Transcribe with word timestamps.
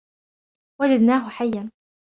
وجدناه 0.81 1.29
حيا. 1.29 1.71